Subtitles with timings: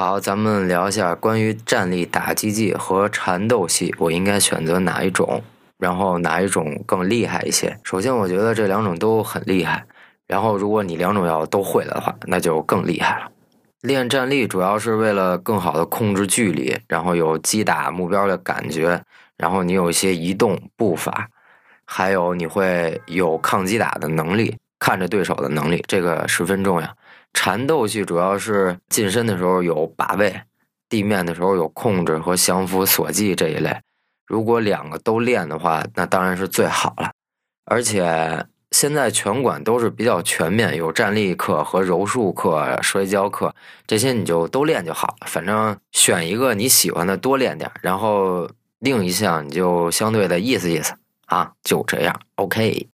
[0.00, 5.42] 好，咱们聊一下关于站立打击技和缠斗系，我应该选择哪一种？
[5.76, 7.76] 然后哪一种更厉害一些？
[7.82, 9.84] 首先，我觉得这两种都很厉害。
[10.28, 13.28] 然后，如果你两种要都会的话，那就更厉害了。
[13.80, 19.02] 练站立主要是为了更好的控制距离，然后有击打目标的感觉，
[19.36, 21.26] 然后你有一些移动步伐，
[21.84, 26.88] 还有你会有抗击打的能力，看着对手的能力，这个十分重要。
[27.32, 30.42] 缠斗系主要是近身的时候有把位，
[30.88, 33.80] 地面的时候有控制和降服锁技这一类。
[34.26, 37.12] 如果两个都练的话，那当然是最好了，
[37.64, 38.46] 而且。
[38.70, 43.54] 现在拳馆都是比较全面，有站立课和柔术课、摔跤课，
[43.86, 45.26] 这些你就都练就好了。
[45.26, 48.46] 反正选一个你喜欢的多练点，然后
[48.80, 50.92] 另一项你就相对的意思意思
[51.28, 52.86] 啊，就这样，OK。